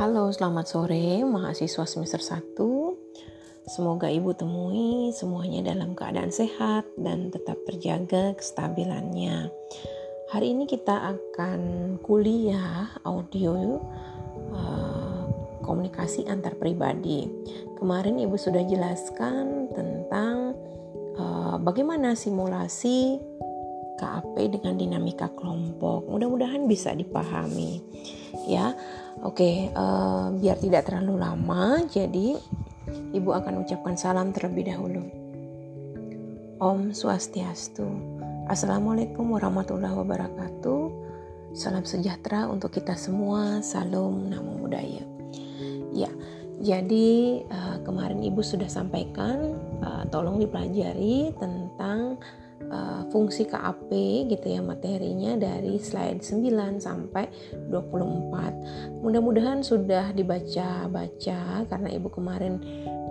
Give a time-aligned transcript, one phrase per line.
[0.00, 2.56] Halo, selamat sore mahasiswa semester 1.
[3.68, 9.52] Semoga Ibu temui semuanya dalam keadaan sehat dan tetap terjaga kestabilannya.
[10.32, 11.60] Hari ini kita akan
[12.00, 13.76] kuliah audio
[14.56, 15.28] uh,
[15.68, 17.28] komunikasi antar pribadi.
[17.76, 20.56] Kemarin Ibu sudah jelaskan tentang
[21.20, 23.20] uh, bagaimana simulasi
[24.00, 26.08] KAP dengan dinamika kelompok.
[26.08, 27.84] Mudah-mudahan bisa dipahami.
[28.48, 28.72] Ya,
[29.20, 29.68] oke.
[29.76, 32.40] Uh, biar tidak terlalu lama, jadi
[33.12, 35.04] ibu akan ucapkan salam terlebih dahulu.
[36.56, 37.84] Om Swastiastu.
[38.48, 40.82] Assalamualaikum warahmatullahi wabarakatuh.
[41.52, 43.60] Salam sejahtera untuk kita semua.
[43.60, 45.04] Salam Namo Buddhaya.
[45.92, 46.08] Ya,
[46.60, 52.20] jadi uh, kemarin ibu sudah sampaikan, uh, tolong dipelajari tentang
[52.68, 53.88] uh, fungsi KAP
[54.28, 57.32] gitu ya materinya dari slide 9 sampai
[57.72, 59.00] 24.
[59.00, 62.60] Mudah-mudahan sudah dibaca-baca karena Ibu kemarin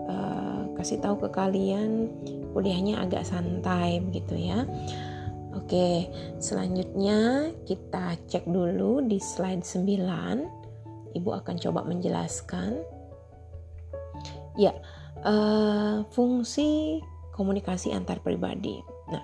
[0.06, 2.14] uh, kasih tahu ke kalian
[2.54, 4.62] kuliahnya agak santai begitu ya.
[5.58, 11.18] Oke, selanjutnya kita cek dulu di slide 9.
[11.18, 12.99] Ibu akan coba menjelaskan.
[14.60, 14.76] Ya,
[15.24, 17.00] uh, fungsi
[17.32, 18.84] komunikasi antar pribadi.
[19.08, 19.24] Nah,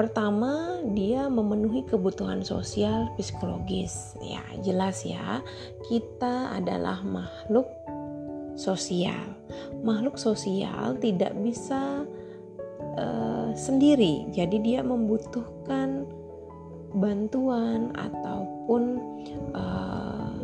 [0.00, 4.16] pertama dia memenuhi kebutuhan sosial psikologis.
[4.24, 5.44] Ya, jelas ya.
[5.84, 7.68] Kita adalah makhluk
[8.56, 9.36] sosial.
[9.84, 12.08] Makhluk sosial tidak bisa
[12.96, 14.32] uh, sendiri.
[14.32, 16.08] Jadi dia membutuhkan
[16.96, 18.82] bantuan ataupun
[19.52, 20.40] uh,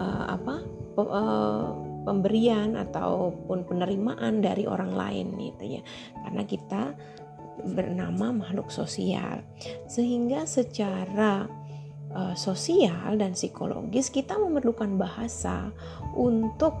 [0.00, 0.56] uh, apa?
[0.98, 5.82] Uh, pemberian ataupun penerimaan dari orang lain gitu ya
[6.24, 6.82] karena kita
[7.68, 9.44] bernama makhluk sosial
[9.84, 11.44] sehingga secara
[12.16, 15.68] uh, sosial dan psikologis kita memerlukan bahasa
[16.16, 16.72] untuk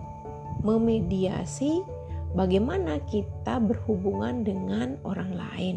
[0.64, 1.84] memediasi
[2.32, 5.76] bagaimana kita berhubungan dengan orang lain.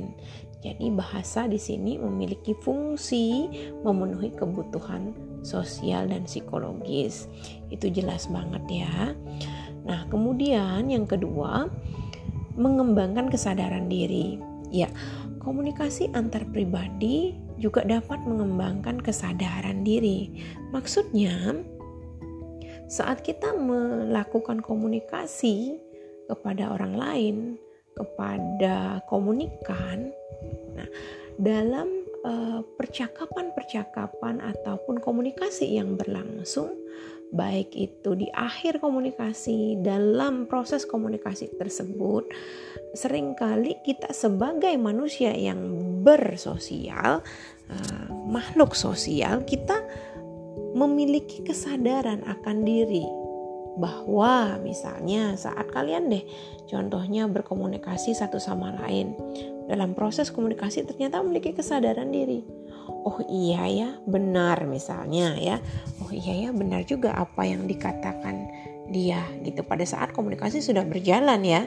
[0.61, 3.49] Jadi bahasa di sini memiliki fungsi
[3.81, 5.09] memenuhi kebutuhan
[5.41, 7.29] sosial dan psikologis.
[7.69, 9.13] Itu jelas banget ya.
[9.85, 11.69] Nah, kemudian yang kedua,
[12.55, 14.37] mengembangkan kesadaran diri.
[14.71, 14.87] Ya,
[15.41, 20.41] komunikasi antar pribadi juga dapat mengembangkan kesadaran diri.
[20.73, 21.61] Maksudnya,
[22.87, 25.79] saat kita melakukan komunikasi
[26.29, 27.37] kepada orang lain,
[27.95, 30.15] kepada komunikan,
[30.75, 30.87] nah,
[31.35, 32.00] dalam
[32.77, 36.69] percakapan-percakapan uh, ataupun komunikasi yang berlangsung
[37.31, 42.27] baik itu di akhir komunikasi dalam proses komunikasi tersebut
[42.91, 45.63] sering kali kita sebagai manusia yang
[46.03, 47.23] bersosial
[47.71, 49.79] uh, makhluk sosial kita
[50.75, 53.03] memiliki kesadaran akan diri.
[53.71, 56.27] Bahwa misalnya saat kalian deh
[56.67, 59.15] contohnya berkomunikasi satu sama lain
[59.71, 62.43] dalam proses komunikasi ternyata memiliki kesadaran diri.
[63.07, 65.63] Oh iya ya benar misalnya ya.
[66.03, 68.51] Oh iya ya benar juga apa yang dikatakan
[68.91, 69.63] dia gitu.
[69.63, 71.63] Pada saat komunikasi sudah berjalan ya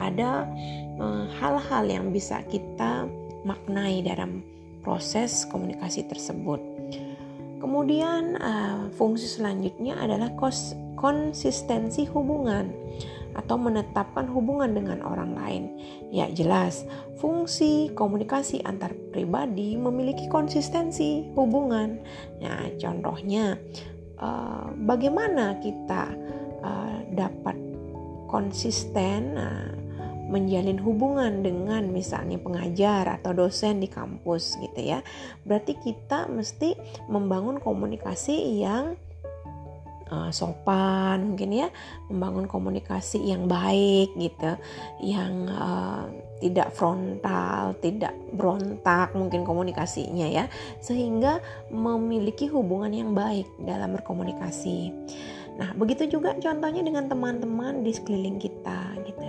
[0.00, 0.48] ada
[0.96, 3.04] eh, hal-hal uh, yang bisa kita
[3.44, 4.40] maknai dalam
[4.80, 6.58] proses komunikasi tersebut.
[7.56, 12.72] Kemudian uh, fungsi selanjutnya adalah kos konsistensi hubungan
[13.36, 15.62] atau menetapkan hubungan dengan orang lain.
[16.08, 16.88] Ya, jelas,
[17.20, 22.00] fungsi komunikasi antar pribadi memiliki konsistensi hubungan.
[22.40, 23.60] Nah, contohnya
[24.16, 26.16] uh, bagaimana kita
[26.64, 27.56] uh, dapat
[28.32, 29.72] konsisten uh,
[30.26, 34.98] menjalin hubungan dengan misalnya pengajar atau dosen di kampus gitu ya.
[35.46, 36.74] Berarti kita mesti
[37.06, 38.98] membangun komunikasi yang
[40.10, 41.68] uh, sopan mungkin ya
[42.10, 44.56] membangun komunikasi yang baik gitu
[45.02, 46.06] yang uh,
[46.38, 50.44] tidak frontal tidak berontak mungkin komunikasinya ya
[50.84, 51.40] sehingga
[51.72, 54.92] memiliki hubungan yang baik dalam berkomunikasi
[55.56, 59.24] Nah, begitu juga contohnya dengan teman-teman di sekeliling kita gitu.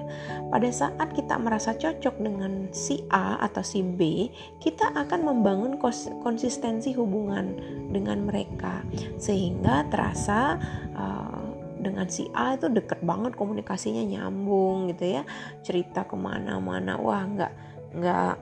[0.47, 4.31] Pada saat kita merasa cocok dengan si A atau si B,
[4.63, 5.75] kita akan membangun
[6.23, 7.59] konsistensi hubungan
[7.91, 8.79] dengan mereka.
[9.19, 10.55] Sehingga terasa
[10.95, 11.43] uh,
[11.83, 15.23] dengan si A itu deket banget komunikasinya nyambung gitu ya.
[15.67, 17.53] Cerita ke mana-mana wah nggak
[17.97, 18.33] nggak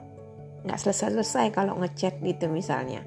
[0.66, 3.02] nggak selesai-selesai kalau ngechat gitu misalnya.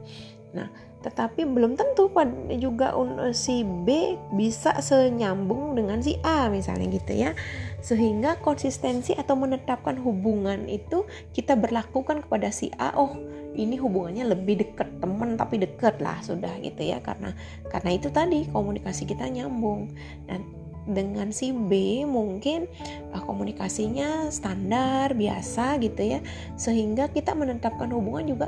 [0.51, 2.11] Nah tetapi belum tentu
[2.59, 2.91] juga
[3.31, 7.31] si B bisa senyambung dengan si A misalnya gitu ya.
[7.79, 13.15] Sehingga konsistensi atau menetapkan hubungan itu kita berlakukan kepada si A oh
[13.55, 16.99] ini hubungannya lebih dekat teman tapi dekat lah sudah gitu ya.
[16.99, 17.31] Karena
[17.71, 19.95] karena itu tadi komunikasi kita nyambung.
[20.27, 20.43] Dan
[20.89, 22.65] dengan si B mungkin
[23.13, 26.19] uh, komunikasinya standar biasa gitu ya.
[26.59, 28.47] Sehingga kita menetapkan hubungan juga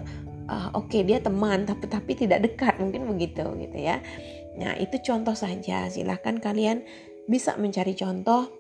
[0.52, 4.04] uh, oke okay, dia teman tapi tapi tidak dekat mungkin begitu gitu ya
[4.60, 6.84] nah itu contoh saja silahkan kalian
[7.32, 8.52] bisa mencari contoh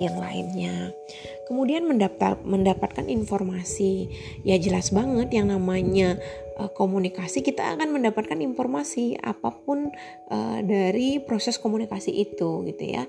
[0.00, 0.96] yang lainnya.
[1.44, 4.08] Kemudian mendapat mendapatkan informasi.
[4.42, 6.16] Ya jelas banget yang namanya
[6.56, 9.92] uh, komunikasi kita akan mendapatkan informasi apa pun
[10.32, 13.04] uh, dari proses komunikasi itu gitu ya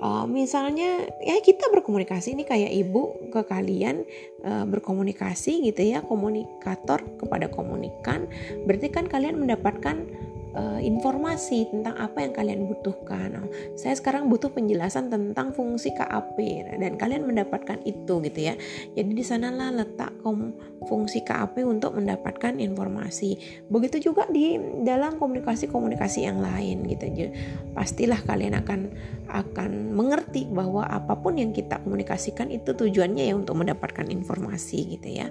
[0.00, 4.02] uh, misalnya ya kita berkomunikasi ini kayak ibu ke kalian
[4.42, 8.26] uh, berkomunikasi gitu ya komunikator kepada komunikan.
[8.64, 10.08] Berarti kan kalian mendapatkan
[10.54, 13.28] uh, informasi tentang apa yang kalian butuhkan.
[13.40, 13.48] Oh,
[13.78, 16.36] saya sekarang butuh penjelasan tentang fungsi KAP
[16.78, 18.54] dan kalian mendapatkan itu gitu ya.
[18.94, 20.12] Jadi di sanalah letak
[20.86, 23.62] fungsi KAP untuk mendapatkan informasi.
[23.68, 27.06] Begitu juga di dalam komunikasi-komunikasi yang lain gitu.
[27.10, 27.30] Jadi,
[27.76, 28.80] pastilah kalian akan
[29.30, 35.08] akan mengerti bahwa apa pun yang kita komunikasikan itu tujuannya ya untuk mendapatkan informasi gitu
[35.08, 35.28] ya.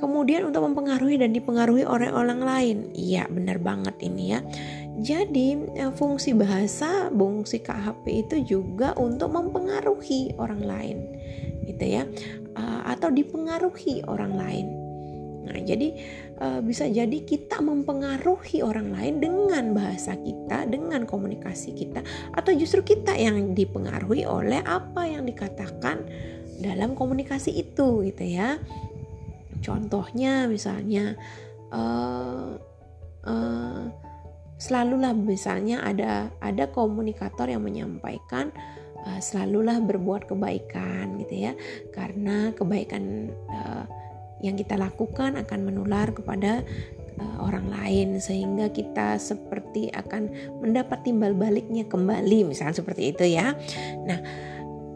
[0.00, 2.76] Kemudian untuk mempengaruhi dan dipengaruhi oleh orang lain.
[2.96, 4.40] Iya, benar banget ini ya.
[5.00, 10.98] Jadi eh, fungsi bahasa, fungsi KHP itu juga untuk mempengaruhi orang lain,
[11.64, 12.04] gitu ya,
[12.56, 14.66] eh, atau dipengaruhi orang lain.
[15.48, 15.88] Nah, jadi
[16.36, 22.04] eh, bisa jadi kita mempengaruhi orang lain dengan bahasa kita, dengan komunikasi kita,
[22.36, 26.04] atau justru kita yang dipengaruhi oleh apa yang dikatakan
[26.60, 28.60] dalam komunikasi itu, gitu ya.
[29.60, 31.14] Contohnya misalnya
[31.72, 32.56] uh,
[33.24, 33.82] uh,
[34.60, 38.52] selalulah misalnya ada ada komunikator yang menyampaikan
[39.08, 41.52] uh, selalulah berbuat kebaikan gitu ya
[41.96, 43.84] karena kebaikan uh,
[44.40, 46.64] yang kita lakukan akan menular kepada
[47.20, 53.52] uh, orang lain sehingga kita seperti akan mendapat timbal baliknya kembali misalnya seperti itu ya.
[54.04, 54.20] Nah,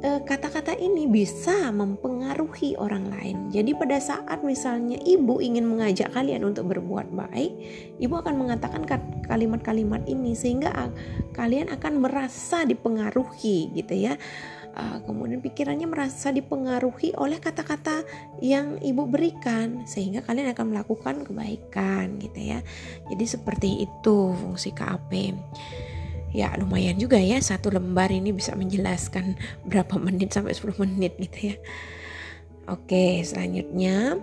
[0.05, 3.49] kata-kata ini bisa mempengaruhi orang lain.
[3.49, 7.53] Jadi pada saat misalnya ibu ingin mengajak kalian untuk berbuat baik,
[7.97, 8.85] ibu akan mengatakan
[9.25, 10.93] kalimat-kalimat ini sehingga
[11.33, 14.21] kalian akan merasa dipengaruhi gitu ya.
[14.75, 18.03] Uh, kemudian pikirannya merasa dipengaruhi oleh kata-kata
[18.43, 22.61] yang ibu berikan sehingga kalian akan melakukan kebaikan gitu ya.
[23.09, 25.11] Jadi seperti itu fungsi KAP
[26.35, 29.39] ya lumayan juga ya satu lembar ini bisa menjelaskan
[29.71, 31.57] berapa menit sampai 10 menit gitu ya.
[32.67, 34.19] Oke selanjutnya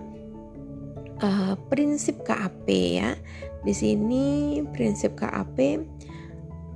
[1.24, 3.16] uh, prinsip KAP ya.
[3.64, 5.70] Di sini prinsip KAP uh,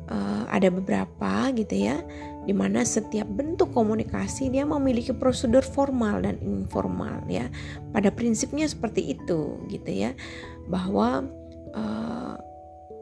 [0.09, 2.01] eh, ada beberapa gitu ya
[2.47, 7.53] di mana setiap bentuk komunikasi dia memiliki prosedur formal dan informal ya.
[7.93, 10.17] Pada prinsipnya seperti itu gitu ya
[10.71, 11.27] bahwa
[11.77, 12.39] uh,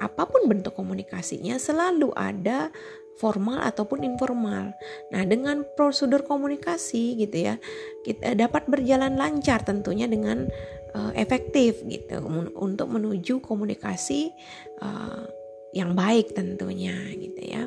[0.02, 2.70] apa pun bentuk komunikasinya selalu ada
[3.14, 4.74] formal ataupun informal.
[5.14, 7.54] Nah, dengan prosedur komunikasi gitu ya,
[8.02, 10.50] kita dapat berjalan lancar tentunya dengan
[10.98, 12.18] uh, efektif gitu
[12.58, 14.34] untuk menuju komunikasi
[14.82, 15.30] uh,
[15.74, 17.66] yang baik tentunya gitu ya.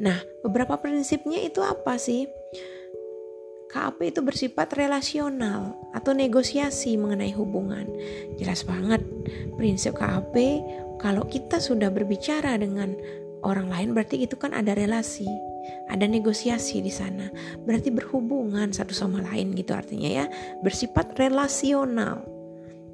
[0.00, 2.28] Nah, beberapa prinsipnya itu apa sih?
[3.74, 7.90] KAP itu bersifat relasional atau negosiasi mengenai hubungan.
[8.38, 9.02] Jelas banget
[9.58, 10.30] prinsip KAP
[10.98, 12.94] kalau kita sudah berbicara dengan
[13.44, 15.28] orang lain berarti itu kan ada relasi,
[15.92, 17.28] ada negosiasi di sana.
[17.62, 20.26] Berarti berhubungan satu sama lain gitu artinya ya,
[20.64, 22.24] bersifat relasional.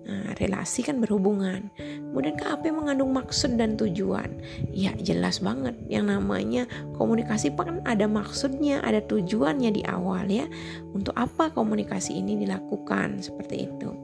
[0.00, 1.70] Nah, relasi kan berhubungan.
[1.78, 4.42] Kemudian KAP mengandung maksud dan tujuan.
[4.74, 5.78] Ya, jelas banget.
[5.86, 6.62] Yang namanya
[6.98, 10.50] komunikasi kan ada maksudnya, ada tujuannya di awal ya.
[10.90, 13.94] Untuk apa komunikasi ini dilakukan seperti itu.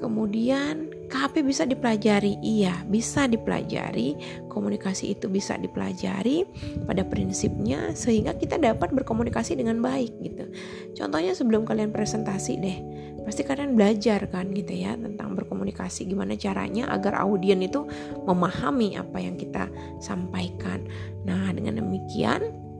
[0.00, 4.16] Kemudian KHP bisa dipelajari, iya bisa dipelajari.
[4.48, 6.48] Komunikasi itu bisa dipelajari
[6.88, 10.48] pada prinsipnya sehingga kita dapat berkomunikasi dengan baik gitu.
[10.96, 12.78] Contohnya sebelum kalian presentasi deh,
[13.28, 17.84] pasti kalian belajar kan gitu ya tentang berkomunikasi gimana caranya agar audien itu
[18.24, 19.68] memahami apa yang kita
[20.00, 20.88] sampaikan.
[21.28, 22.70] Nah dengan demikian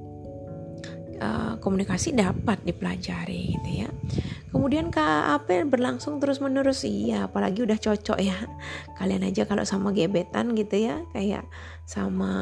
[1.21, 3.91] uh, komunikasi dapat dipelajari gitu ya.
[4.51, 8.35] Kemudian KAP berlangsung terus menerus iya apalagi udah cocok ya.
[8.99, 11.47] Kalian aja kalau sama gebetan gitu ya kayak
[11.87, 12.33] sama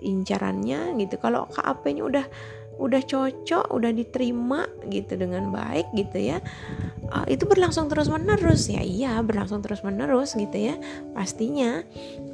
[0.00, 1.16] incarannya gitu.
[1.16, 2.26] Kalau KAP-nya udah
[2.76, 6.44] udah cocok udah diterima gitu dengan baik gitu ya
[7.08, 8.84] uh, itu berlangsung terus menerus ya.
[8.84, 10.76] Iya berlangsung terus menerus gitu ya
[11.16, 11.80] pastinya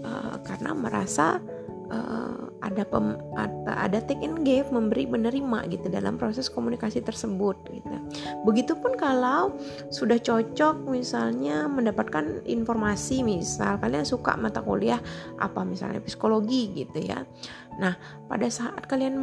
[0.03, 1.39] uh, karena merasa
[1.95, 3.19] uh, ada pem,
[3.67, 7.97] ada, take and give memberi menerima gitu dalam proses komunikasi tersebut gitu.
[8.47, 9.59] Begitupun kalau
[9.91, 15.03] sudah cocok misalnya mendapatkan informasi misal kalian suka mata kuliah
[15.43, 17.27] apa misalnya psikologi gitu ya.
[17.83, 17.99] Nah,
[18.31, 19.17] pada saat kalian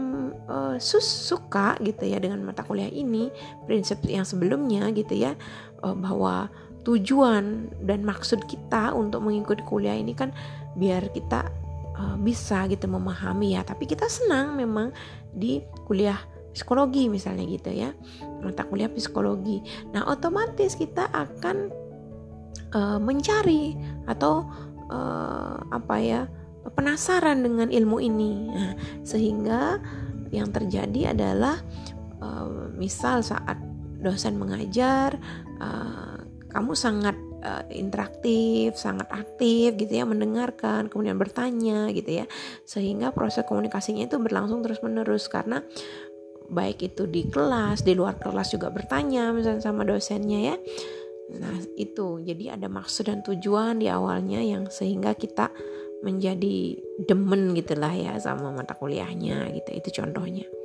[0.51, 3.31] uh, suka gitu ya dengan mata kuliah ini,
[3.63, 5.31] prinsip yang sebelumnya gitu ya
[5.79, 6.51] uh, bahwa
[6.83, 10.33] tujuan dan maksud kita untuk mengikuti kuliah ini kan
[10.79, 11.68] biar kita
[11.99, 13.61] uh, bisa gitu memahami ya.
[13.67, 14.95] Tapi kita senang memang
[15.35, 16.17] di kuliah
[16.55, 17.91] psikologi misalnya gitu ya.
[18.39, 19.59] Mata kuliah psikologi.
[19.91, 21.69] Nah otomatis kita akan
[22.73, 23.75] uh, mencari
[24.07, 24.47] atau
[24.89, 26.21] uh, apa ya
[26.71, 28.33] penasaran dengan ilmu ini.
[28.51, 29.79] Nah, sehingga
[30.29, 31.57] yang terjadi adalah
[32.21, 33.57] uh, misal saat
[33.99, 35.17] dosen mengajar
[35.59, 36.17] uh,
[36.49, 42.25] kamu sangat uh, interaktif, sangat aktif gitu ya, mendengarkan, kemudian bertanya gitu ya.
[42.63, 45.63] Sehingga proses komunikasinya itu berlangsung terus-menerus karena
[46.49, 50.55] baik itu di kelas, di luar kelas juga bertanya misalnya sama dosennya ya.
[51.37, 52.17] Nah, itu.
[52.25, 55.53] Jadi ada maksud dan tujuan di awalnya yang sehingga kita
[56.01, 59.69] menjadi demen gitulah ya sama mata kuliahnya gitu.
[59.77, 60.58] Itu contohnya.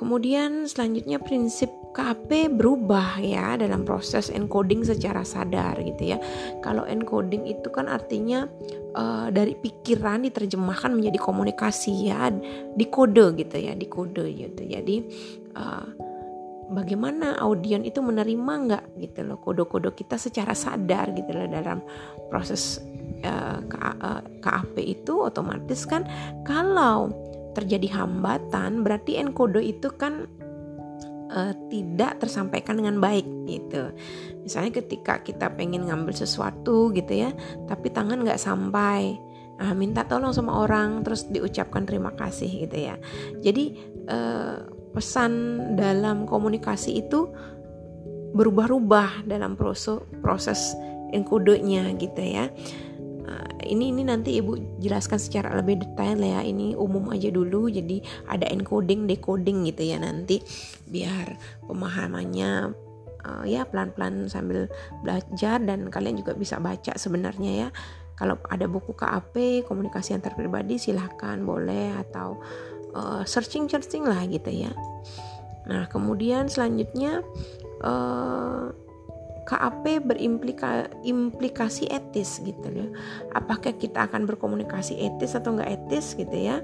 [0.00, 6.18] Kemudian selanjutnya prinsip KP berubah ya dalam proses encoding secara sadar gitu ya.
[6.64, 8.48] Kalau encoding itu kan artinya
[8.96, 12.32] uh, dari pikiran diterjemahkan menjadi komunikasi ya,
[12.72, 14.62] di kode gitu ya, di kode gitu.
[14.64, 14.96] Jadi
[15.52, 15.86] uh,
[16.72, 21.82] bagaimana audien itu menerima nggak gitu loh kode-kode kita secara sadar gitu loh dalam
[22.30, 22.78] proses
[23.26, 23.58] uh,
[24.40, 26.06] KAP itu otomatis kan
[26.46, 27.10] kalau
[27.54, 30.26] terjadi hambatan berarti enkodo itu kan
[31.30, 33.94] uh, tidak tersampaikan dengan baik gitu.
[34.42, 37.30] Misalnya ketika kita pengen ngambil sesuatu gitu ya,
[37.70, 39.16] tapi tangan nggak sampai,
[39.58, 42.94] nah, minta tolong sama orang terus diucapkan terima kasih gitu ya.
[43.40, 43.78] Jadi
[44.10, 45.32] uh, pesan
[45.78, 47.30] dalam komunikasi itu
[48.30, 50.74] berubah-ubah dalam proses proses
[51.10, 52.50] enkodenya gitu ya.
[53.30, 56.42] Nah, ini ini nanti ibu jelaskan secara lebih detail ya.
[56.42, 60.42] Ini umum aja dulu jadi ada encoding decoding gitu ya nanti.
[60.90, 61.38] Biar
[61.70, 62.74] pemahamannya
[63.22, 64.66] uh, ya pelan-pelan sambil
[65.06, 67.68] belajar dan kalian juga bisa baca sebenarnya ya.
[68.18, 72.36] Kalau ada buku KAP komunikasi antar pribadi silahkan boleh atau
[72.92, 74.74] uh, searching searching lah gitu ya.
[75.70, 77.22] Nah kemudian selanjutnya
[77.86, 78.74] uh,
[79.48, 82.86] KAP berimplikasi etis gitu ya.
[83.34, 86.60] Apakah kita akan berkomunikasi etis atau enggak etis gitu ya?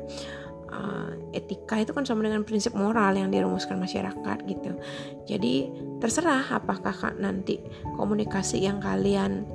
[0.67, 4.77] Uh, etika itu kan sama dengan prinsip moral yang dirumuskan masyarakat gitu.
[5.25, 5.71] Jadi
[6.03, 7.63] terserah apakah nanti
[7.97, 9.47] komunikasi yang kalian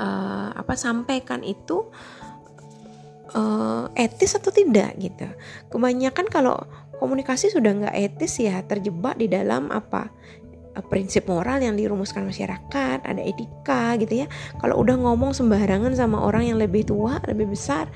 [0.00, 1.86] uh, apa sampaikan itu
[3.36, 5.28] uh, etis atau tidak gitu.
[5.68, 6.56] Kebanyakan kalau
[6.98, 10.10] komunikasi sudah nggak etis ya terjebak di dalam apa
[10.86, 14.26] prinsip moral yang dirumuskan masyarakat, ada etika gitu ya.
[14.62, 17.90] Kalau udah ngomong sembarangan sama orang yang lebih tua, lebih besar,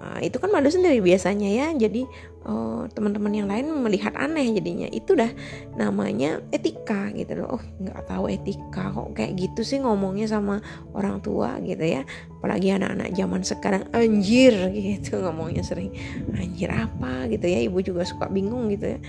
[0.00, 1.66] uh, itu kan malu sendiri biasanya ya.
[1.76, 2.02] Jadi
[2.48, 4.88] uh, teman-teman yang lain melihat aneh jadinya.
[4.90, 5.30] Itu dah
[5.76, 7.60] namanya etika gitu loh.
[7.60, 10.58] Oh nggak tahu etika kok kayak gitu sih ngomongnya sama
[10.96, 12.02] orang tua gitu ya.
[12.40, 15.92] Apalagi anak-anak zaman sekarang anjir gitu ngomongnya sering
[16.34, 17.60] anjir apa gitu ya.
[17.68, 19.00] Ibu juga suka bingung gitu ya.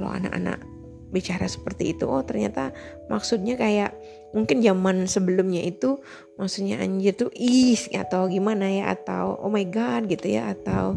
[0.00, 0.69] Kalau anak-anak
[1.10, 2.70] bicara seperti itu oh ternyata
[3.10, 3.94] maksudnya kayak
[4.30, 5.98] mungkin zaman sebelumnya itu
[6.38, 10.94] maksudnya anjir tuh ih atau gimana ya atau oh my god gitu ya atau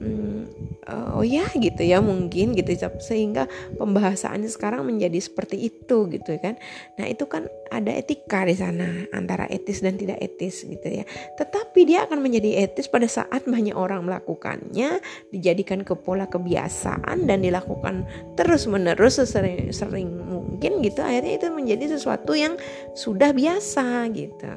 [0.00, 6.36] hmm, uh, oh ya gitu ya mungkin gitu sehingga pembahasannya sekarang menjadi seperti itu gitu
[6.40, 6.60] kan.
[7.00, 11.04] Nah itu kan ada etika di sana antara etis dan tidak etis gitu ya.
[11.40, 15.00] Tetapi dia akan menjadi etis pada saat banyak orang melakukannya
[15.34, 18.06] dijadikan ke pola kebiasaan dan dilakukan
[18.38, 21.00] terus menerus sesering sering mungkin gitu.
[21.02, 22.54] Akhirnya itu menjadi sesuatu yang
[22.94, 24.50] sudah biasa gitu.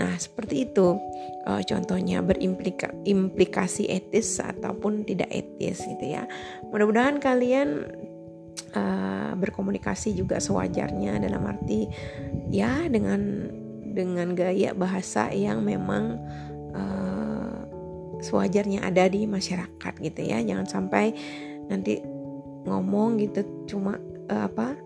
[0.00, 0.98] Nah seperti itu
[1.46, 6.26] uh, contohnya berimplikasi etis ataupun tidak etis gitu ya
[6.68, 7.86] mudah-mudahan kalian
[8.74, 11.86] uh, berkomunikasi juga sewajarnya dalam arti
[12.50, 13.48] ya dengan
[13.96, 16.20] dengan gaya bahasa yang memang
[16.76, 17.56] uh,
[18.20, 21.16] sewajarnya ada di masyarakat gitu ya jangan sampai
[21.70, 22.02] nanti
[22.66, 23.96] ngomong gitu cuma
[24.28, 24.76] uh, apa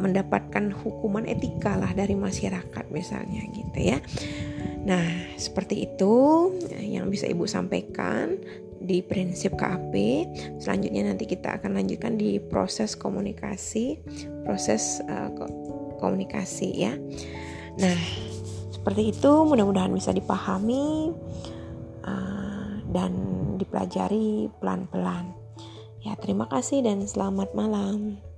[0.00, 4.00] mendapatkan hukuman etika lah dari masyarakat misalnya gitu ya.
[4.84, 6.14] Nah, seperti itu
[6.80, 8.40] yang bisa Ibu sampaikan
[8.80, 9.92] di prinsip KAP.
[10.56, 14.00] Selanjutnya nanti kita akan lanjutkan di proses komunikasi,
[14.48, 15.28] proses uh,
[16.00, 16.96] komunikasi ya.
[17.76, 17.98] Nah,
[18.72, 21.12] seperti itu mudah-mudahan bisa dipahami
[22.08, 23.12] uh, dan
[23.60, 25.36] dipelajari pelan-pelan.
[26.00, 28.29] Ya, terima kasih dan selamat malam.